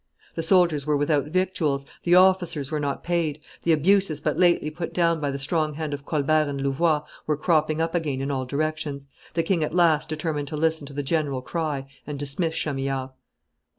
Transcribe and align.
The 0.33 0.41
soldiers 0.41 0.83
were 0.87 0.97
without 0.97 1.25
victuals, 1.27 1.85
the 2.01 2.15
officers 2.15 2.71
were 2.71 2.79
not 2.79 3.03
paid, 3.03 3.39
the 3.61 3.71
abuses 3.71 4.19
but 4.19 4.35
lately 4.35 4.71
put 4.71 4.95
down 4.95 5.19
by 5.19 5.29
the 5.29 5.37
strong 5.37 5.75
hand 5.75 5.93
of 5.93 6.07
Colbert 6.07 6.47
and 6.47 6.59
Louvois 6.59 7.03
were 7.27 7.37
cropping 7.37 7.79
up 7.79 7.93
again 7.93 8.19
in 8.19 8.31
all 8.31 8.45
directions; 8.47 9.05
the 9.35 9.43
king 9.43 9.63
at 9.63 9.75
last 9.75 10.09
determined 10.09 10.47
to 10.47 10.57
listen 10.57 10.87
to 10.87 10.93
the 10.93 11.03
general 11.03 11.43
cry 11.43 11.85
and 12.07 12.17
dismiss 12.17 12.55
Chamillard. 12.55 13.11